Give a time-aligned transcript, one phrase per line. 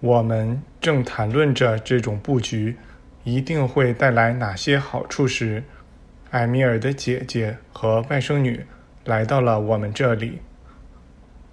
[0.00, 2.76] 我们正谈论着这种布局
[3.24, 5.64] 一定会带来哪些好处时，
[6.30, 8.66] 艾米尔的姐姐和外甥女
[9.04, 10.40] 来到了我们这里。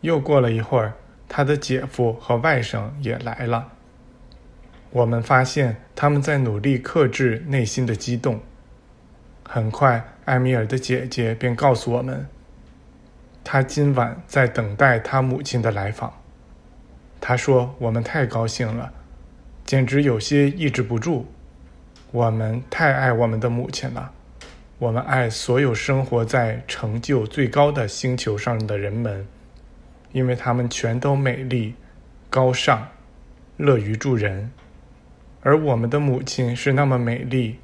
[0.02, 0.94] 又过了一会儿，
[1.30, 3.70] 他的姐夫和外甥也来了。
[4.92, 8.42] 我们发现他们在努力克制内心的激动。
[9.44, 12.28] 很快，艾米尔的姐姐便告诉我们，
[13.44, 16.23] 她今晚在等待她母亲的来访。
[17.26, 18.92] 她说：“我们太高兴了，
[19.64, 21.26] 简直有些抑制不住。
[22.12, 24.12] 我们太爱我们的母亲了，
[24.78, 29.26] 我们爱所有生活在成就最高的星球上的人们。”
[30.12, 31.76] 因为他们全都美丽、
[32.30, 32.90] 高尚、
[33.56, 34.52] 乐于助人，
[35.42, 37.58] 而我们的母亲是那么美丽、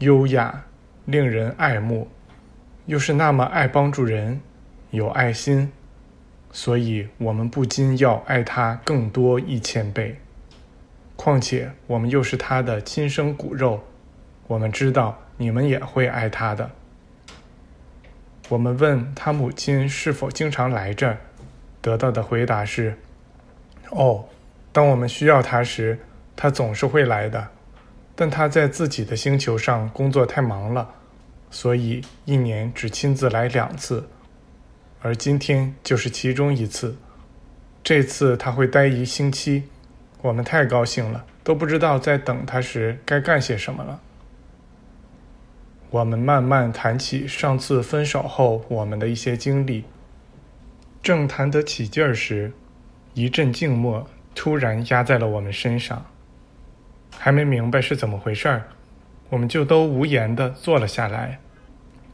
[0.00, 0.66] 优雅、
[1.06, 2.06] 令人爱慕，
[2.84, 4.42] 又是那么爱帮助人、
[4.90, 5.72] 有爱心，
[6.50, 10.18] 所以我们不禁要爱他更多一千倍。
[11.16, 13.82] 况且我们又是他的亲生骨肉，
[14.46, 16.70] 我们知道你们也会爱他的。
[18.48, 21.18] 我们问他母亲是否经常来这儿。
[21.80, 22.96] 得到的回答是
[23.90, 24.24] ：“哦，
[24.72, 25.98] 当我们需要他时，
[26.34, 27.48] 他总是会来的。
[28.16, 30.88] 但他在自己的星球上工作太忙了，
[31.50, 34.08] 所以一年只亲自来两次，
[35.00, 36.96] 而今天就是其中一次。
[37.82, 39.64] 这次他会待一星期。
[40.20, 44.00] 我们太高兴了，都不知道在等他时该干些什么了。”
[45.90, 49.84] 我们慢慢谈起上次分手后我们的一些经历。
[51.02, 52.52] 正谈得起劲儿时，
[53.14, 56.04] 一阵静默突然压在了我们身上。
[57.16, 58.64] 还没明白是怎么回事儿，
[59.30, 61.38] 我们就都无言地坐了下来，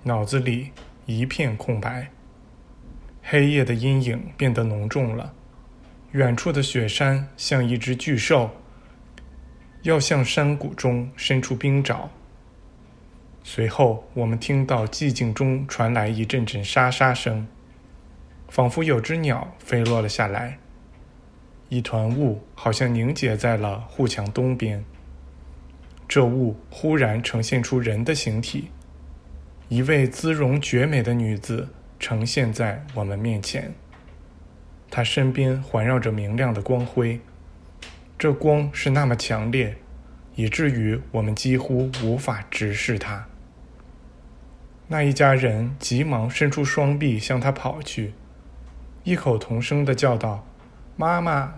[0.04, 0.70] 脑子里
[1.06, 2.10] 一片空白。
[3.26, 5.32] 黑夜的阴影变得浓重了，
[6.12, 8.50] 远处的雪山像一只巨兽，
[9.80, 12.10] 要向山谷中伸出冰爪。
[13.42, 17.46] 随后，我们听到寂静中传来一阵阵沙沙声。
[18.48, 20.58] 仿佛有只鸟飞落了下来，
[21.70, 24.84] 一团雾好像凝结在了护墙东边。
[26.06, 28.68] 这雾忽然呈现出人的形体，
[29.68, 31.70] 一位姿容绝美的女子
[32.04, 33.72] 呈现在我们面前。
[34.90, 37.18] 她身边环绕着明亮的光辉，
[38.18, 39.78] 这光是那么强烈，
[40.34, 43.26] 以至于我们几乎无法直视她。
[44.88, 48.12] 那一家人急忙伸出双臂向她跑去。
[49.04, 50.46] 异口同声的叫道
[50.98, 51.54] ：“妈妈！”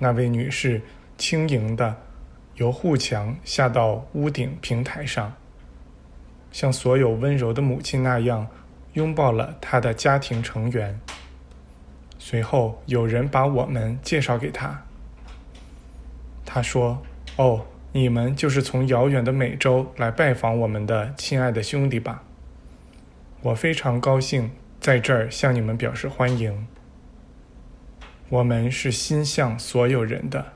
[0.00, 0.82] 那位女士
[1.16, 1.96] 轻盈的
[2.56, 5.32] 由护墙下到屋顶平台上，
[6.50, 8.48] 像所有温柔的母亲那样
[8.94, 11.00] 拥抱了他的家庭成员。
[12.18, 14.82] 随后，有人把我们介绍给他。
[16.44, 17.02] 他说
[17.36, 22.22] ：“哦，你们就是从遥远的美洲来拜访我们的亲爱的兄弟吧？
[23.42, 24.50] 我非常高兴。”
[24.82, 26.66] 在这儿向你们表示欢迎。
[28.30, 30.54] 我们是心向所有人的。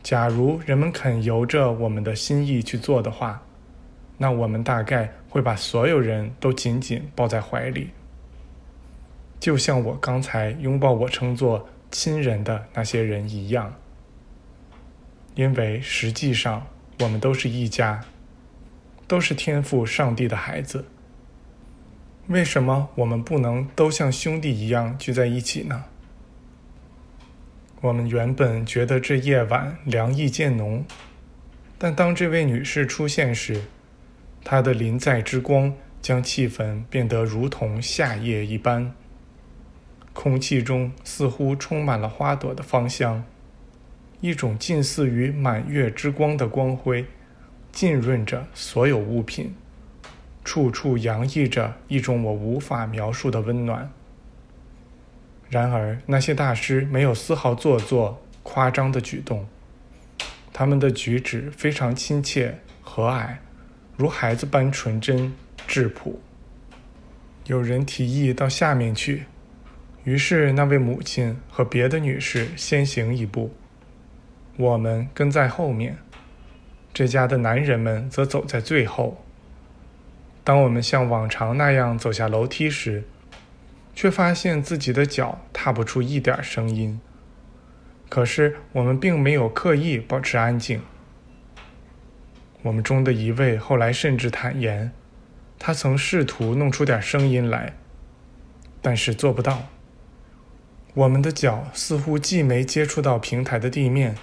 [0.00, 3.42] 假如人们肯由着我们的心意去做的话，
[4.18, 7.90] 那我们大概会把所有人都紧紧抱在怀里，
[9.40, 13.74] 就像我刚才拥抱我称作亲人的那些人一样。
[15.34, 16.66] 因为实际上，
[17.00, 18.04] 我们都是一家，
[19.08, 20.84] 都是天赋上帝的孩子。
[22.28, 25.84] 为什么我们不能都像兄弟一样聚在一起呢？
[27.80, 30.84] 我们原本觉得这夜晚凉意渐浓，
[31.78, 33.62] 但当这位女士出现时，
[34.44, 38.92] 她的临在之光将气氛变得如同夏夜一般。
[40.12, 43.24] 空气中似乎充满了花朵的芳香，
[44.20, 47.06] 一种近似于满月之光的光辉，
[47.72, 49.54] 浸润着所有物品。
[50.44, 53.90] 处处洋溢着一种我无法描述的温暖。
[55.48, 59.46] 然而，那些大师没有丝毫做作、夸张的举动，
[60.52, 63.36] 他们的举止非常亲切、和蔼，
[64.02, 65.32] 如孩子般纯真、
[65.64, 66.20] 质朴。
[67.46, 69.26] 有人提议到下面去，
[70.02, 73.54] 于是那位母亲和别的女士先行一步，
[74.56, 75.98] 我们跟在后面，
[76.92, 79.22] 这家的男人们则走在最后。
[80.42, 83.04] 当我们像往常那样走下楼梯时，
[83.94, 87.00] 却发现自己的脚踏不出一点声音。
[88.08, 90.80] 可是我们并没有刻意保持安静。
[92.62, 94.92] 我们中的一位后来甚至坦言，
[95.58, 97.74] 他曾试图弄出点声音来，
[98.80, 99.68] 但是做不到。
[100.94, 104.14] 我们的脚似乎既没接触到平台的地面，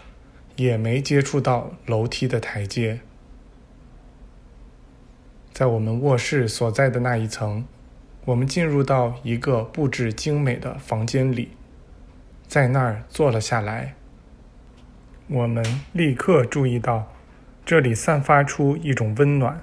[0.56, 3.02] 也没接触到楼梯的台阶。
[5.52, 7.66] 在我们卧室所在的那一层，
[8.26, 11.50] 我们进入到一个布置精美的房间里，
[12.48, 13.96] 在那儿坐了下来。
[15.28, 17.12] 我们立刻注意到，
[17.70, 19.62] 这里散发出一种温暖，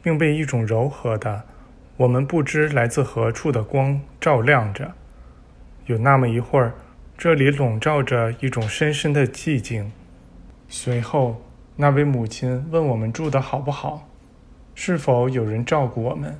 [0.00, 1.42] 并被一种柔和的、
[1.96, 4.92] 我们不知来自何处的光照亮着。
[5.86, 6.72] 有那么一会儿，
[7.18, 9.90] 这里笼罩着一种深深的寂静。
[10.68, 11.42] 随后，
[11.74, 14.08] 那位母亲问我们住的好不好，
[14.76, 16.38] 是否有人照顾我们，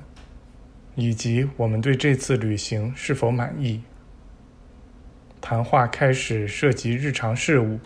[0.95, 3.83] 以及我们对这次旅行是否满意。
[5.41, 7.77] 谈话开始涉及日常事务。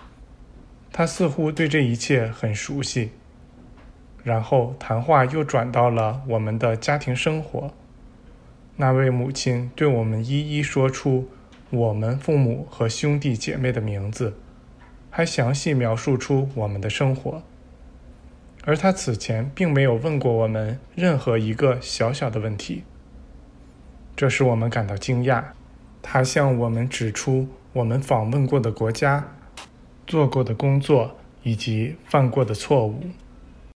[0.97, 3.11] 他似乎对这一切很熟悉。
[4.23, 7.71] 然后谈话又转到了我们的家庭生活。
[8.77, 11.29] 那位母亲对我们一一说出
[11.69, 14.33] 我们父母和兄弟姐妹的名字，
[15.11, 17.43] 还详细描述出我们的生活。
[18.63, 22.81] 而他此前并没有问过我们任何一个小小的问题，
[24.15, 25.43] 这使我们感到惊讶。
[26.01, 29.36] 他向我们指出我们访问过的国家。
[30.07, 31.11] 做过的工作
[31.43, 33.03] 以及犯过的错误。